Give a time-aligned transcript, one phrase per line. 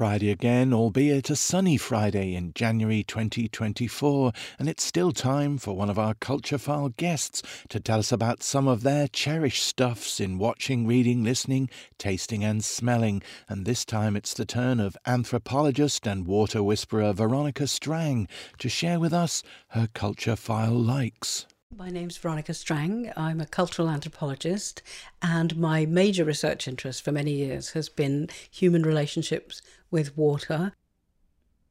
[0.00, 5.90] Friday again, albeit a sunny Friday in January 2024, and it's still time for one
[5.90, 10.38] of our Culture File guests to tell us about some of their cherished stuffs in
[10.38, 11.68] watching, reading, listening,
[11.98, 13.22] tasting, and smelling.
[13.46, 18.26] And this time it's the turn of anthropologist and water whisperer Veronica Strang
[18.56, 19.42] to share with us
[19.72, 21.44] her Culture File likes.
[21.76, 23.12] My name's Veronica Strang.
[23.16, 24.82] I'm a cultural anthropologist,
[25.22, 30.72] and my major research interest for many years has been human relationships with water.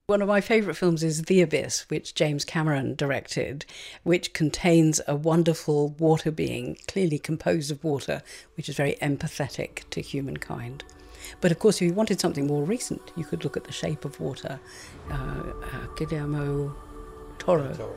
[0.08, 3.66] One of my favourite films is The Abyss, which James Cameron directed,
[4.04, 8.24] which contains a wonderful water being, clearly composed of water,
[8.56, 10.86] which is very empathetic to humankind.
[11.42, 14.06] But of course, if you wanted something more recent, you could look at The Shape
[14.06, 14.62] of Water,
[15.12, 16.74] uh, uh, Guillermo
[17.58, 17.74] Toro.
[17.74, 17.96] Toro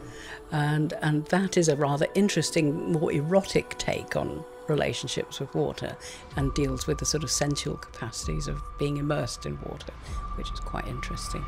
[0.52, 5.96] and and that is a rather interesting, more erotic take on relationships with water,
[6.36, 9.92] and deals with the sort of sensual capacities of being immersed in water,
[10.36, 11.44] which is quite interesting.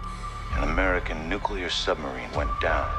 [0.55, 2.91] An American nuclear submarine went down.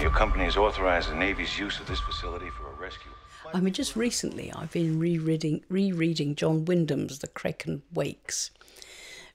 [0.00, 3.12] Your company has authorized the Navy's use of this facility for a rescue.
[3.54, 8.50] I mean, just recently I've been rereading rereading John Wyndham's The Kraken Wakes,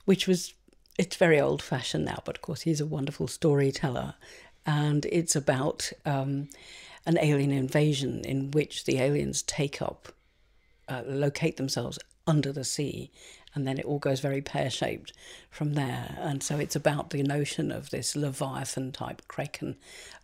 [0.06, 0.54] which was
[0.98, 4.16] it's very old fashioned now, but of course he's a wonderful storyteller.
[4.66, 6.50] And it's about um,
[7.06, 10.09] an alien invasion in which the aliens take up,
[10.89, 13.12] uh, locate themselves under the sea,
[13.58, 15.13] and then it all goes very pear shaped
[15.50, 16.16] from there.
[16.19, 19.77] And so it's about the notion of this Leviathan type kraken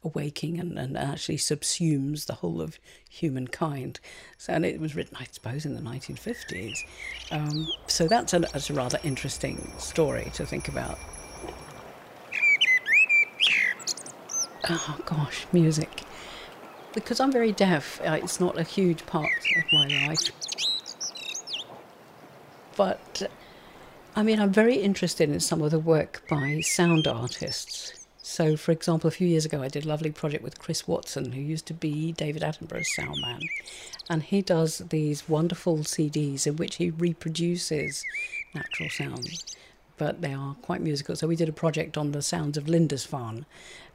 [0.04, 2.78] awaking and, and actually subsumes the whole of
[3.10, 4.00] humankind.
[4.38, 6.78] So, and it was written, I suppose, in the 1950s.
[7.32, 11.00] Um, so that's a, that's a rather interesting story to think about.
[14.70, 16.04] oh gosh, music.
[16.94, 19.26] Because I'm very deaf, uh, it's not a huge part
[19.58, 20.73] of my life.
[22.76, 23.30] But
[24.16, 27.94] I mean, I'm very interested in some of the work by sound artists.
[28.22, 31.34] So, for example, a few years ago, I did a lovely project with Chris Watson,
[31.34, 33.42] who used to be David Attenborough's sound man.
[34.10, 38.04] And he does these wonderful CDs in which he reproduces
[38.54, 39.56] natural sounds,
[39.98, 41.16] but they are quite musical.
[41.16, 43.46] So, we did a project on the sounds of Lindisfarne,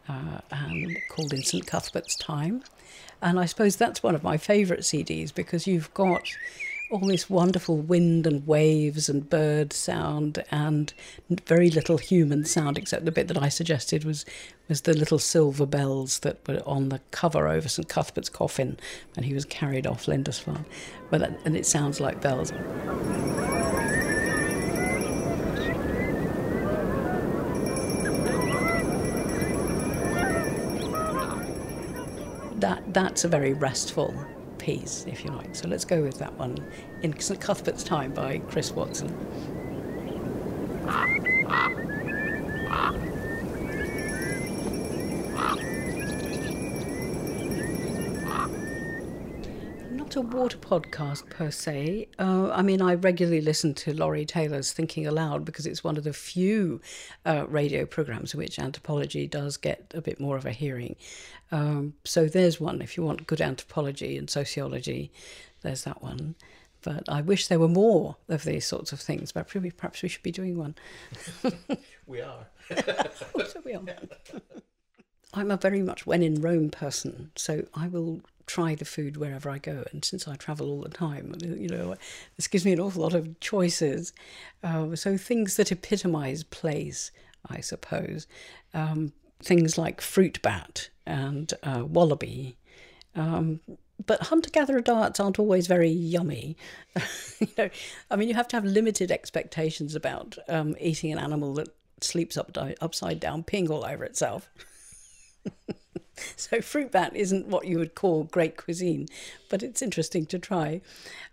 [0.08, 2.62] uh, and called In St Cuthbert's Time.
[3.22, 6.22] And I suppose that's one of my favourite CDs because you've got
[6.91, 10.94] all this wonderful wind and waves and bird sound and
[11.47, 14.25] very little human sound except the bit that I suggested was
[14.69, 18.78] was the little silver bells that were on the cover over St Cuthbert's coffin
[19.15, 20.66] when he was carried off Lindisfarne.
[21.10, 22.53] But that, and it sounds like bells.
[32.60, 34.12] that that's a very restful
[34.58, 35.54] piece, if you like.
[35.54, 36.58] So let's go with that one
[37.02, 39.14] in Cuthbert's Time by Chris Watson.
[50.16, 52.08] A water podcast per se.
[52.19, 56.04] Uh, I mean, I regularly listen to Laurie Taylor's Thinking Aloud because it's one of
[56.04, 56.80] the few
[57.26, 60.96] uh, radio programs in which anthropology does get a bit more of a hearing.
[61.52, 62.80] Um, so there's one.
[62.80, 65.10] If you want good anthropology and sociology,
[65.62, 66.36] there's that one.
[66.82, 69.32] But I wish there were more of these sorts of things.
[69.32, 70.75] But perhaps we should be doing one.
[72.06, 72.46] we are.
[72.70, 73.82] so we are.
[75.34, 78.22] I'm a very much when in Rome person, so I will
[78.58, 79.84] try the food wherever I go.
[79.92, 81.94] And since I travel all the time, you know,
[82.36, 84.12] this gives me an awful lot of choices.
[84.64, 87.12] Uh, so things that epitomise place,
[87.48, 88.26] I suppose.
[88.74, 92.56] Um, things like fruit bat and uh, wallaby.
[93.14, 93.60] Um,
[94.04, 96.56] but hunter-gatherer diets aren't always very yummy.
[97.38, 97.70] you know,
[98.10, 101.69] I mean, you have to have limited expectations about um, eating an animal that
[102.00, 104.50] sleeps up upside down, peeing all over itself.
[106.50, 109.09] so fruit bat isn't what you would call great cuisine,
[109.49, 110.81] but it's interesting to try.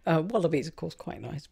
[0.05, 1.47] Uh, wallabies, of course, quite nice.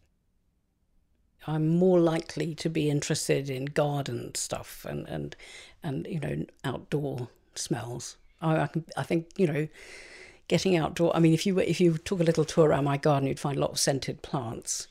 [1.46, 5.36] I'm more likely to be interested in garden stuff and and
[5.82, 8.16] and you know outdoor smells.
[8.40, 9.68] I, I, can, I think you know
[10.48, 11.14] getting outdoor.
[11.14, 13.58] I mean, if you if you took a little tour around my garden, you'd find
[13.58, 14.88] a lot of scented plants,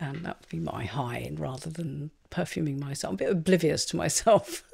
[0.00, 3.12] and that would be my high rather than perfuming myself.
[3.12, 4.64] I'm a bit oblivious to myself.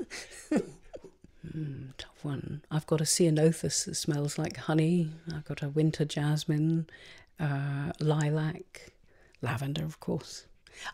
[1.47, 2.63] Mm, tough one.
[2.71, 5.11] I've got a ceanothus that smells like honey.
[5.35, 6.89] I've got a winter jasmine,
[7.39, 8.93] uh, lilac,
[9.41, 10.45] lavender, of course.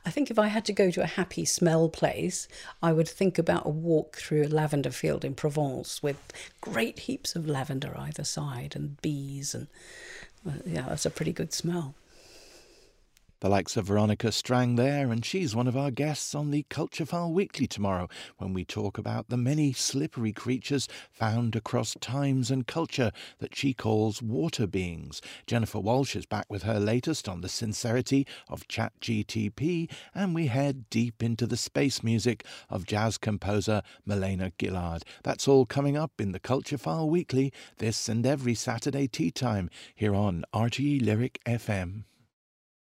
[0.04, 2.48] I think if I had to go to a happy smell place,
[2.82, 6.16] I would think about a walk through a lavender field in Provence with
[6.60, 9.68] great heaps of lavender either side and bees, and
[10.48, 11.94] uh, yeah, that's a pretty good smell.
[13.40, 17.04] The likes of Veronica Strang there, and she's one of our guests on the Culture
[17.04, 22.66] File Weekly tomorrow when we talk about the many slippery creatures found across times and
[22.66, 25.20] culture that she calls water beings.
[25.46, 30.88] Jennifer Walsh is back with her latest on the sincerity of ChatGTP, and we head
[30.88, 35.02] deep into the space music of jazz composer Melena Gillard.
[35.24, 39.68] That's all coming up in the Culture File Weekly this and every Saturday tea time
[39.94, 42.04] here on RTE Lyric FM.